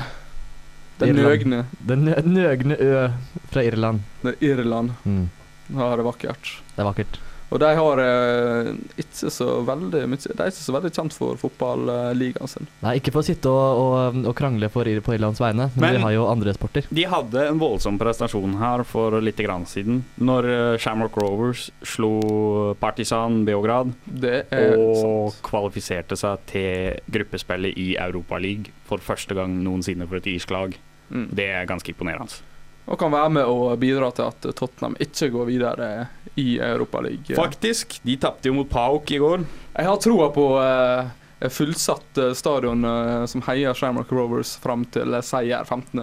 [0.99, 1.27] Den Irland.
[1.29, 1.65] nøgne.
[1.87, 3.09] Den nøgne ø
[3.51, 4.01] fra Irland.
[4.23, 4.91] Det er Irland.
[5.05, 5.29] Mm.
[5.75, 6.53] Ja, det er vakkert.
[6.77, 7.19] Det er vakkert.
[7.53, 8.69] Og de har eh,
[9.03, 12.69] ikke så veldig mye De er ikke så veldig kjent for fotballigaen sin.
[12.81, 15.85] Nei, ikke for å sitte og, og, og krangle for, Ir- på Irlands vegne, men,
[15.85, 16.89] Men- de har jo andre sporter.
[16.89, 22.13] De hadde en voldsom prestasjon her for litt grann siden, når eh, Shamrock Rovers slo
[22.81, 24.97] Partisan Beograd Det er og
[25.35, 25.43] sant.
[25.51, 30.75] kvalifiserte seg til gruppespillet i Europaligaen for første gang noensinne for et irsk lag.
[31.13, 31.29] Mm.
[31.37, 32.41] Det er ganske imponerende.
[32.91, 35.89] Og kan være med å bidra til at Tottenham ikke går videre
[36.35, 37.39] i Europaligaen.
[37.39, 39.45] Faktisk, de tapte jo mot Pauk i går.
[39.77, 41.13] Jeg har troa på uh,
[41.53, 46.03] fullsatt eh, stadion uh, som heier Shamrock Rovers fram til seier 15.12.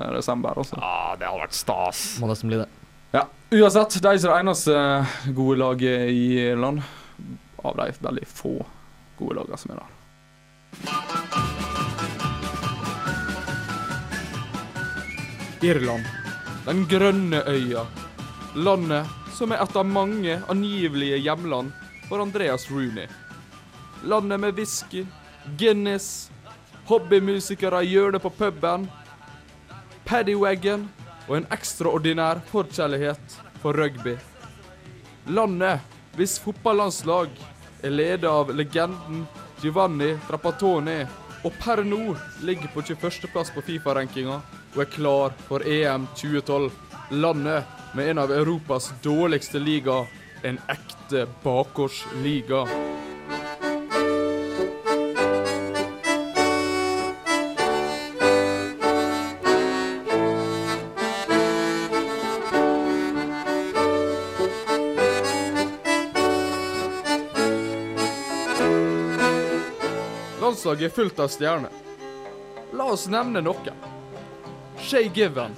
[0.55, 0.79] altså.
[0.79, 2.03] Ja, det hadde vært stas.
[2.23, 2.69] Må nesten bli det.
[3.11, 4.73] Ja, uansett, de er det eneste
[5.35, 6.79] gode laget i Irland.
[7.59, 8.55] Av de veldig få
[9.19, 9.89] gode lagene som er der.
[15.59, 16.28] Irland.
[16.65, 17.85] Den grønne øya.
[18.55, 21.71] Landet som er et av mange angivelige hjemland
[22.09, 23.07] for Andreas Rooney.
[24.03, 25.05] Landet med whisky,
[25.57, 26.29] Guinness,
[26.89, 28.87] hobbymusikere i hjørnet på puben,
[30.05, 30.87] paddywagon
[31.27, 34.17] og en ekstraordinær forkjærlighet for rugby.
[35.29, 35.79] Landet
[36.17, 37.31] hvis fotballandslag
[37.83, 39.23] er ledet av legenden
[39.61, 41.01] Giovanni Trapattoni
[41.47, 44.39] og per nå ligger på 21.-plass på Fifa-rankinga
[44.75, 46.71] og er klar for EM 2012.
[47.12, 50.05] Landet med en av Europas dårligste liga,
[50.43, 52.65] en ekte bakgårdsliga.
[70.41, 71.73] Landslaget er fullt av stjerner.
[72.73, 73.98] La oss nevne noen.
[74.89, 75.56] Shay Given,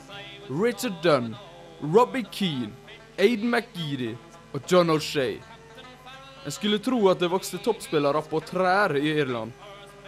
[0.48, 1.36] Richard Dunn,
[1.80, 2.74] Robbie Keane,
[3.18, 4.18] Aiden McGeady
[4.52, 5.38] og John O'Shay.
[6.46, 9.54] En skulle tro at det vokste toppspillere på trær i Irland,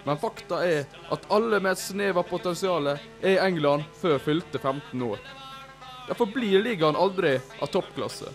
[0.04, 0.84] men fakta er
[1.16, 5.24] at alle med et snev av potensial er i England før fylte 15 år.
[6.10, 8.28] Derfor blir ligaen aldri av toppklasse.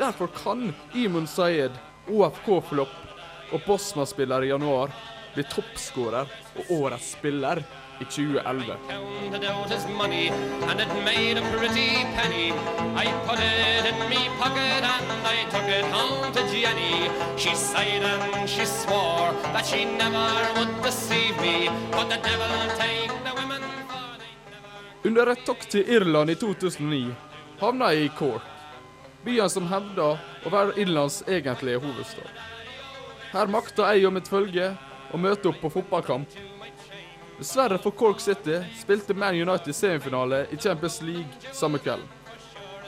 [0.00, 1.76] Derfor kan Imun Sayed,
[2.08, 4.96] OFK-flopp og Bosma-spiller i januar
[5.36, 7.60] bli toppskårer og årets spiller
[8.02, 8.76] i 2011.
[8.88, 10.28] counted out his money
[10.68, 12.52] and it made a pretty penny.
[13.02, 17.08] I put it in me pocket and I took it home to Jenny.
[17.36, 21.70] She sighed and she swore that she never would deceive me.
[21.92, 26.34] But the devil take the women for they never Under et tokt til Irland i
[26.34, 27.14] 2009
[27.62, 28.46] havna jeg i Cork,
[29.24, 32.26] byen som hevda å være Irlands egentlige hovedstad.
[33.32, 34.72] Her makta jeg og mitt følge
[35.14, 36.34] å møte opp på fotballkamp.
[37.42, 42.02] Dessverre for Cork City spilte Man United semifinale i Champions League samme kveld.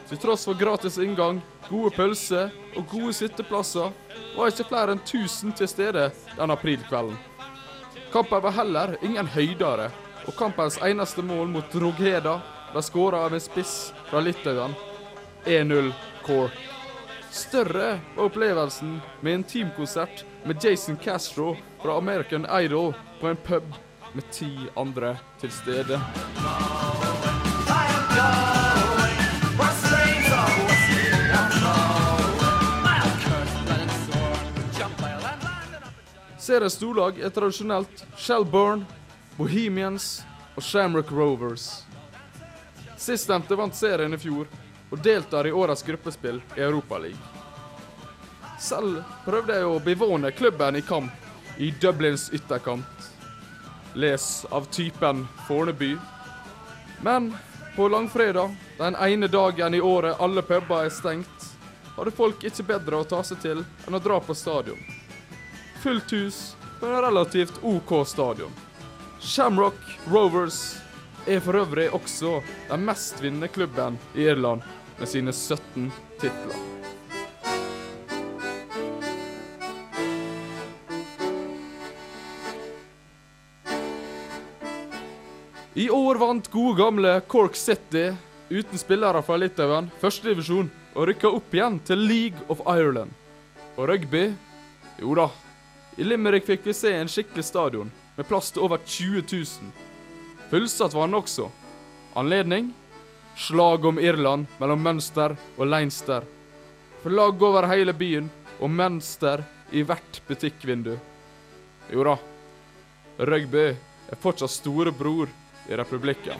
[0.06, 3.88] Til tross for gratis inngang, gode pølser og gode sitteplasser,
[4.36, 6.04] var ikke flere enn 1000 til stede
[6.36, 7.16] den aprilkvelden.
[8.12, 9.88] Kampen var heller ingen høydere,
[10.22, 12.36] og kampens eneste mål mot Drogheda
[12.68, 14.76] ble skåra av en spiss fra Litauen.
[15.50, 15.90] 1-0
[16.28, 16.60] Cork.
[17.34, 23.74] Større var opplevelsen med en teamkonsert med Jason Castro fra American Idol på en pub
[24.14, 26.00] med ti andre til stede.
[36.38, 38.84] Seriens storlag er tradisjonelt Shellburn,
[39.36, 40.22] Bohemians
[40.54, 41.84] og Shamrock Rovers.
[43.00, 44.50] Sistnevnte vant serien i fjor
[44.90, 47.18] og deltar i årets gruppespill i Europaligaen.
[48.60, 53.10] Selv prøvde jeg å bevåne klubben i kamp i Dublins ytterkant.
[53.94, 55.96] Les av typen Forneby.
[57.02, 57.36] Men
[57.76, 61.48] på langfredag, den ene dagen i året alle puber er stengt,
[61.96, 64.78] hadde folk ikke bedre å ta seg til enn å dra på stadion.
[65.82, 66.38] Fullt hus
[66.80, 68.52] på en relativt OK stadion.
[69.20, 69.78] Shamrock
[70.10, 70.60] Rovers
[71.26, 74.62] er for øvrig også den mest vinnende klubben i Irland
[74.98, 76.73] med sine 17 titler.
[85.74, 88.12] I år vant gode gamle Cork City,
[88.48, 93.10] uten spillere fra Litauen, førstedivisjon og rykka opp igjen til League of Ireland.
[93.74, 94.28] Og rugby?
[95.02, 95.26] Jo da.
[95.98, 99.74] I Limerick fikk vi se en skikkelig stadion med plass til over 20 000.
[100.54, 101.50] Fullsatt var den også.
[102.14, 102.70] Anledning?
[103.34, 106.22] Slag om Irland mellom Mønster og Leinster.
[107.02, 109.42] Flagg over hele byen og Mønster
[109.74, 110.94] i hvert butikkvindu.
[111.90, 112.20] Jo da.
[113.18, 116.36] Rugby er fortsatt storebror i republikken.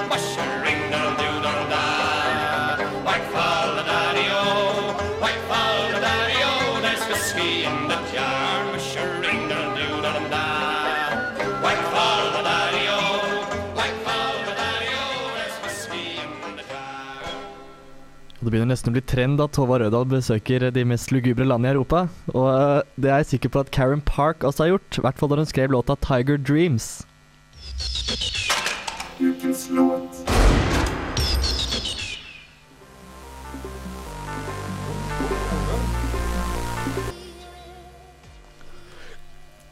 [0.00, 0.63] We'll
[18.54, 22.04] begynner nesten å bli trend at Håvard Rødahl besøker de mest lugubre landene i Europa.
[22.30, 25.18] Og eh, det er jeg sikker på at Karen Park også har gjort, i hvert
[25.18, 27.02] fall da hun skrev låta 'Tiger Dreams'.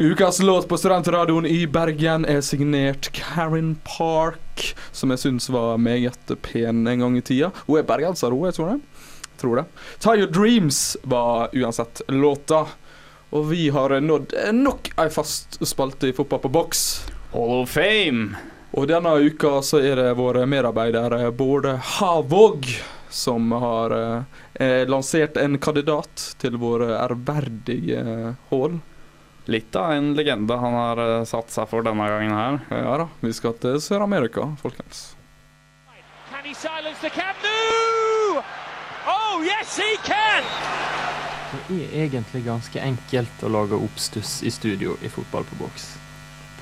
[0.03, 6.33] Ukas låt på Studentradioen i Bergen er signert Karen Park, som jeg syns var meget
[6.43, 7.53] pen en gang i tida.
[7.69, 9.07] Hun er bergenser, hun, jeg tror det.
[9.38, 9.65] Tror det.
[10.03, 12.65] Tiger Dreams var uansett låta.
[13.31, 16.85] Og vi har nådd nok ei fast spalte i Fotball på boks.
[17.31, 18.43] Hall of Fame.
[18.75, 22.67] Og denne uka så er det vår medarbeider Bård Havåg
[23.07, 23.93] som har
[24.59, 28.83] eh, lansert en kandidat til vår ærverdige eh, Hall.
[29.45, 32.59] Litt av en legende han har eh, satt seg for denne gangen her.
[32.71, 35.17] Ja da, vi skal til Sør-Amerika, folkens.
[36.31, 38.43] Can he silence the Camp Nou?
[39.07, 40.47] Oh, yes, he can!
[41.69, 45.89] Det er egentlig ganske enkelt å lage oppstuss i studio i Fotball på boks.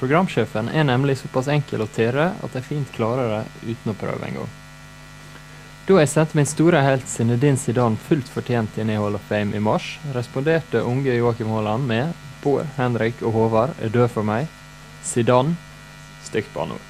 [0.00, 4.24] Programsjefen er nemlig såpass enkel å tere at jeg fint klarer det uten å prøve
[4.24, 4.56] en gang.
[5.84, 9.56] Da jeg sendte min store helt Zinedine Zidane fullt fortjent inn i Hall of Fame
[9.56, 14.48] i mars, responderte unge Joakim Haaland med Bård, Henrik og Håvard er død for meg.
[15.04, 15.56] Zidane
[16.24, 16.80] stygt banneord.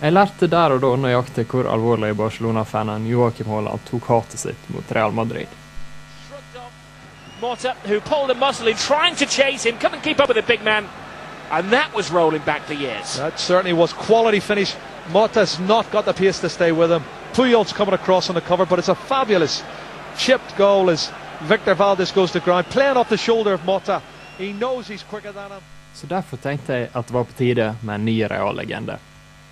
[0.00, 4.92] Jeg lærte der og da nøyaktig hvor alvorlig Barcelona-fanen Joakim Haaland tok hatet sitt mot
[4.94, 5.48] Real Madrid.
[6.28, 6.62] Shrugged
[7.40, 10.46] Morta, who pulled a muscle in trying to chase him, couldn't keep up with the
[10.46, 10.86] big man.
[11.50, 13.16] And that was rolling back the years.
[13.16, 14.76] That certainly was quality finish.
[15.12, 17.02] Motta's not got the pace to stay with him.
[17.32, 19.64] Puyol's coming across on the cover, but it's a fabulous
[20.16, 24.02] chipped goal as Victor Valdez goes to ground, playing off the shoulder of Motta.
[24.38, 25.62] He knows he's quicker than him.
[25.94, 28.98] Så derfor tenkte jeg at det var på tide med en ny reallegende.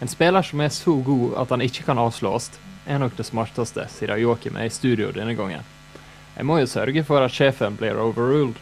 [0.01, 2.51] En spiller som er så god at han ikke kan avslås,
[2.87, 5.65] er nok det smarteste, siden Joakim er i studio denne gangen.
[6.37, 8.61] Jeg må jo sørge for at sjefen blir overruled.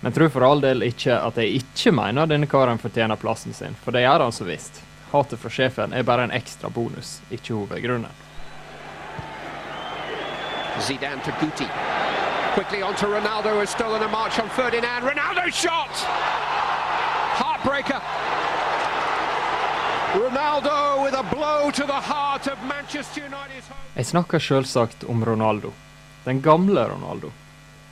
[0.00, 3.74] Men tror for all del ikke at jeg ikke mener denne karen fortjener plassen sin,
[3.82, 4.82] for det gjør han så visst.
[5.10, 8.26] Hatet fra sjefen er bare en ekstra bonus, ikke hovedgrunnen.
[10.78, 11.66] Zidane to Guti.
[12.58, 15.02] Quickly onto Ronaldo, has stolen a march on Ferdinand.
[15.02, 15.94] Ronaldo shot!
[17.40, 18.00] Heartbreaker.
[20.12, 23.70] Ronaldo with a blow to the heart of Manchester United's.
[23.94, 25.72] Jeg snakker selvsagt om Ronaldo.
[26.24, 27.30] Den gamle Ronaldo.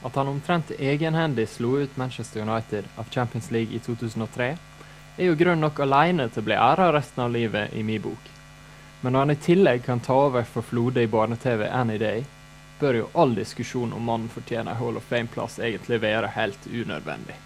[0.05, 4.57] At han omtrent egenhendig slo ut Manchester United av Champions League i 2003,
[5.17, 8.33] er jo grunn nok alene til å bli æra resten av livet i min bok.
[9.01, 12.25] Men når han i tillegg kan ta over for Flode i barne-TV any day,
[12.79, 17.37] bør jo all diskusjon om mannen fortjener Hall of Fame-plass egentlig være helt unødvendig.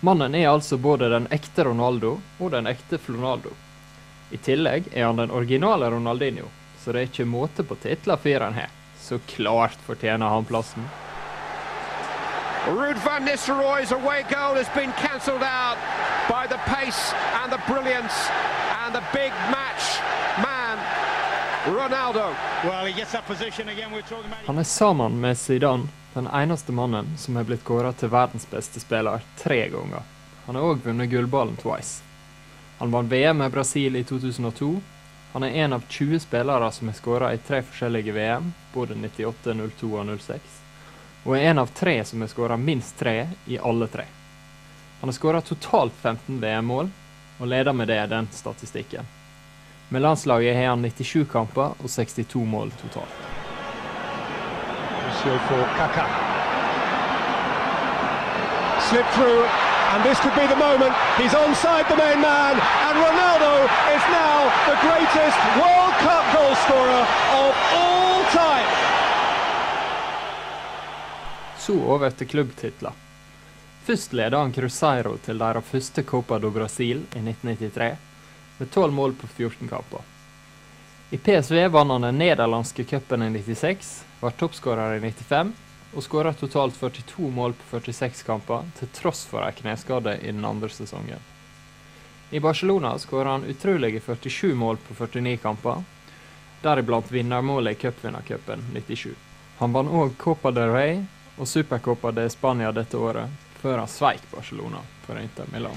[0.00, 3.52] Mannen er altså både den ekte Ronaldo og den ekte Flonaldo.
[4.30, 6.46] I tillegg er han den originale Ronaldinho,
[6.80, 8.70] så det er ikke måte på titler fyren har.
[9.00, 10.86] Så klart fortjener han plassen.
[12.68, 15.78] Ruud van Nistelrooy's away goal has been cancelled out
[16.28, 17.12] by the pace
[17.42, 18.28] and the brilliance
[18.84, 20.00] and the big match
[20.44, 20.78] man Ronaldo.
[20.78, 20.98] Well, he gets that position again.
[21.00, 21.49] We're talking about.
[24.46, 28.80] Han er sammen med Zidane den eneste mannen som er blitt kåret til verdens beste
[28.80, 30.06] spiller tre ganger.
[30.46, 32.00] Han har òg vunnet gullballen twice.
[32.78, 34.70] Han vant VM med Brasil i 2002.
[35.32, 39.54] Han er en av 20 spillere som har skåra i tre forskjellige VM, både 98,
[39.80, 40.58] 02 og 06.
[41.28, 44.08] Og er en av tre som har skåra minst tre i alle tre.
[45.00, 46.90] Han har skåra totalt 15 VM-mål,
[47.38, 49.19] og leder med det den statistikken.
[49.92, 53.16] Med landslaget har han 97 kamper og 62 mål totalt.
[58.90, 59.42] Slip through,
[59.92, 60.94] and this could be the moment.
[61.18, 62.54] He's onside the main man,
[62.86, 63.54] and Ronaldo
[63.96, 64.36] is now
[64.70, 67.04] the greatest World Cup goal scorer
[67.42, 68.70] of all time.
[71.58, 72.92] Så over til klubbtitler.
[73.84, 78.09] Først leda han Cruzeiro til deres første Copa do Brasil i 1993,
[78.60, 80.00] med 12 mål på 14 kamper.
[81.10, 85.52] I PSV vant han den nederlandske cupen i 96, var toppskårer i 95
[85.94, 90.44] og skåra totalt 42 mål på 46 kamper, til tross for ei kneskade i den
[90.44, 91.18] andre sesongen.
[92.30, 95.82] I Barcelona skåra han utrolige 47 mål på 49 kamper,
[96.62, 99.14] deriblant vinnermålet i cupvinnercupen 97.
[99.58, 101.00] Han vant òg Copa del Rey
[101.38, 105.76] og Supercopa de Spania dette året, før han sveik Barcelona for Inter Milan.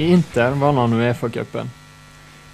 [0.00, 1.70] I Inter vant han Uefa-cupen.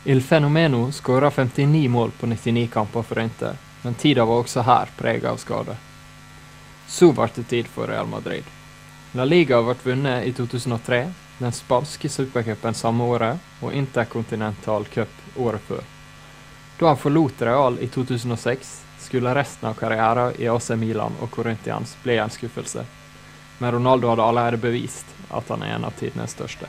[0.05, 4.89] Il Fenomeno skåra 59 mål på 99 kamper for Inter, men tida var også her
[4.97, 5.77] prega av skade.
[6.89, 8.45] Så ble det tid for Real Madrid.
[9.13, 11.03] La Liga ble vunnet i 2003,
[11.39, 15.94] den spanske supercupen samme året og Intercontinental Cup året før.
[16.79, 21.97] Da han forlot Real i 2006, skulle resten av karrieren i AC Milan og Corinthians
[22.03, 22.85] bli en skuffelse.
[23.59, 26.67] Men Ronaldo hadde allerede bevist at han er en av tidenes største.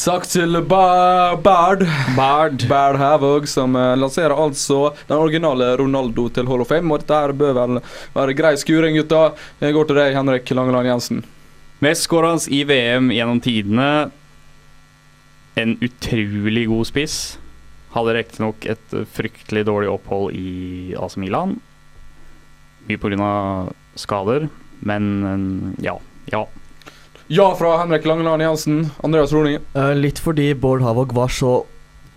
[0.00, 1.42] Takk til Baird.
[1.44, 1.82] Bard.
[2.16, 2.62] Bard.
[2.70, 6.88] Bard Havog, som eh, lanserer altså den originale Ronaldo til Hall of Fame.
[6.88, 7.80] Og dette her bør vel
[8.14, 9.34] være grei skuring, gutta.
[9.60, 11.20] Jeg går til deg, Henrik Langeland Jensen.
[11.84, 13.90] Mestskårende i VM gjennom tidene.
[15.60, 17.18] En utrolig god spiss.
[17.92, 21.58] Hadde riktignok et fryktelig dårlig opphold i AC Milan.
[22.88, 23.34] Mye pga.
[24.00, 24.48] skader,
[24.80, 25.98] men eh, ja.
[26.32, 26.46] Ja.
[27.32, 28.90] Ja fra Henrik Langeland Jensen.
[29.02, 29.58] Andreas Roning.
[29.74, 31.60] Eh, litt fordi Bård Havåg var så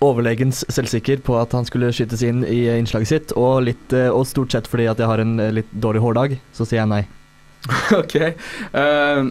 [0.01, 4.25] overlegens selvsikker på at han skulle skytes inn i innslaget sitt, og, litt, eh, og
[4.25, 7.03] stort sett fordi at jeg har en eh, litt dårlig hårdag, så sier jeg nei.
[8.01, 8.15] OK.
[8.25, 9.21] Eh,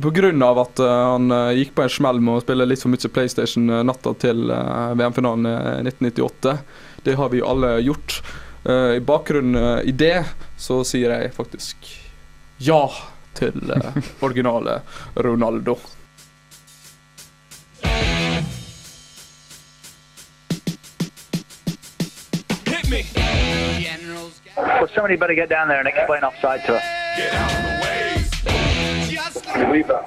[0.00, 3.12] på grunn av at han gikk på en smell med å spille litt for mye
[3.12, 5.46] PlayStation natta til VM-finalen
[5.88, 6.56] 1998.
[7.04, 8.18] Det har vi jo alle gjort.
[8.68, 10.26] I bakgrunnen i det
[10.60, 11.88] så sier jeg faktisk
[12.60, 12.82] ja
[13.38, 14.80] til eh, originale
[15.14, 15.78] Ronaldo.
[24.56, 26.82] Well, somebody better get down there and explain offside to her.
[29.58, 30.04] You leave that.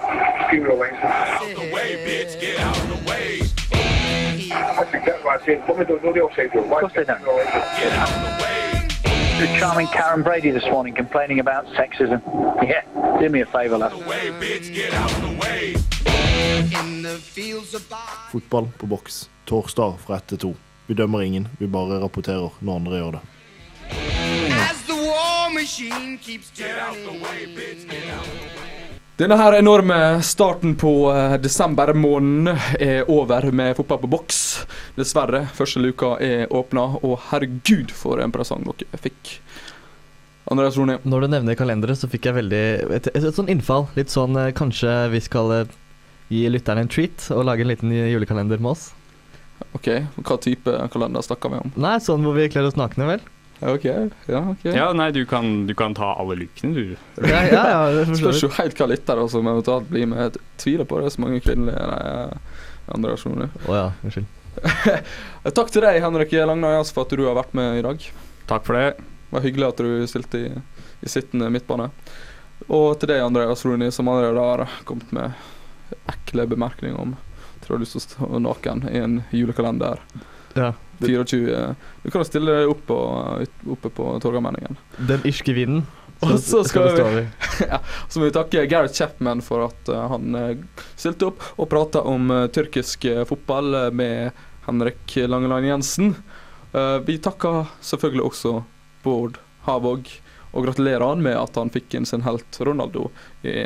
[0.51, 0.89] Keep it away.
[0.91, 2.39] Get out of the way, bitch.
[2.39, 3.39] Get out the way.
[4.49, 5.67] That's exactly what I said.
[5.67, 6.65] Women don't know the offside rule.
[6.65, 7.23] Why Of course they don't.
[7.23, 8.60] Get out the way.
[9.41, 12.21] The charming Karen Brady this morning complaining about sexism.
[12.61, 12.83] Yeah,
[13.19, 13.91] do me a favour, lad.
[18.31, 19.29] Fotball på boks.
[19.45, 20.55] Torsdag fra 1 til 2.
[20.87, 23.21] Vi dømmer ingen, vi bare rapporterer når andre gjør det.
[29.21, 29.95] Denne her enorme
[30.25, 30.91] starten på
[31.43, 34.39] desember måned er over med fotball på boks.
[34.95, 35.43] Dessverre.
[35.53, 39.35] Første luka er åpna, og herregud for en presang dere fikk.
[40.49, 40.95] Andreas Roni.
[41.05, 42.63] Når du nevner kalenderet, så fikk jeg veldig
[42.97, 43.85] et, et, et sånn innfall.
[43.93, 45.75] Litt sånn eh, kanskje vi skal eh,
[46.33, 48.87] gi lytterne en treat og lage en liten julekalender med oss.
[49.77, 51.75] OK, hva type kalender snakker vi om?
[51.77, 53.29] Nei, sånn hvor vi kler oss nakne, vel?
[53.61, 54.63] OK, ja, ok.
[54.65, 56.95] ja, nei, du kan, du kan ta alle lykkene du.
[57.21, 60.23] Ja, ja, ja, spørs jo helt hva lyttere som eventuelt blir med.
[60.23, 62.39] Jeg tviler på det er så mange kvinnelige nei,
[62.95, 63.53] andre versjoner.
[63.69, 64.37] Å ja, unnskyld.
[65.59, 68.09] Takk til deg, Henrik Langnøyas, for at du har vært med i dag.
[68.49, 68.87] Takk for det.
[68.97, 70.51] Det var hyggelig at du stilte i,
[71.05, 71.91] i sittende midtbane.
[72.67, 75.37] Og til deg, Andreas Rooney, som allerede har kommet med
[76.11, 80.01] ekle bemerkninger om at du har lyst til å stå naken i en julekalender.
[80.57, 80.73] Ja.
[81.07, 81.63] 24.
[82.03, 82.99] Du kan jo stille deg opp på,
[83.75, 84.77] oppe på Torgallmenningen.
[85.09, 85.85] Den irske vinden.
[86.21, 87.23] Og så skal vi,
[87.71, 91.69] ja, så må vi takke Gareth Chapman for at eh, han eh, stilte opp og
[91.71, 96.13] prata om tyrkisk fotball med Henrik Langeland Jensen.
[97.03, 98.51] Vi takker selvfølgelig også
[99.03, 100.07] Bård Havåg,
[100.53, 103.09] og gratulerer han med at han fikk inn sin helt Ronaldo
[103.43, 103.65] i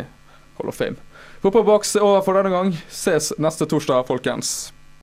[0.58, 0.98] Hall of Fame.
[1.44, 2.72] Fotballboks er over for denne gang.
[2.90, 4.72] Ses neste torsdag, folkens.